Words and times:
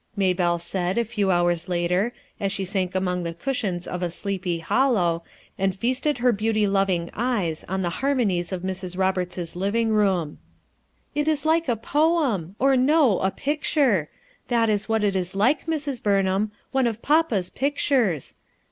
n 0.01 0.21
Maybelle 0.23 0.57
said, 0.57 0.97
a 0.97 1.05
few 1.05 1.29
hours 1.29 1.69
later, 1.69 2.11
as 2.39 2.51
she 2.51 2.65
sank 2.65 2.95
among 2.95 3.21
the 3.21 3.35
cushions 3.35 3.85
of 3.85 4.01
a 4.01 4.09
"Sleepy 4.09 4.57
Hollow" 4.57 5.23
and 5.59 5.75
feasted 5.75 6.17
her 6.17 6.31
beauty 6.31 6.65
loving 6.65 7.11
eyes 7.13 7.63
on 7.65 7.83
the 7.83 7.91
harmonies 8.01 8.51
of 8.51 8.63
Mrs. 8.63 8.97
Roberts's 8.97 9.55
living 9.55 9.89
room, 9.89 10.39
"It 11.13 11.27
is 11.27 11.45
like 11.45 11.69
a 11.69 11.75
poem, 11.75 12.55
or 12.57 12.75
no, 12.75 13.19
a 13.19 13.29
pic 13.29 13.61
ture; 13.61 14.09
that 14.47 14.71
is 14.71 14.89
what 14.89 15.03
it 15.03 15.15
is 15.15 15.35
like, 15.35 15.67
Mrs. 15.67 16.01
Burnham; 16.01 16.51
one 16.71 16.87
"A 16.87 16.93
STUDY" 16.93 16.97
270 16.97 16.97
of 16.97 17.01
papa's 17.03 17.49
pictures. 17.51 18.33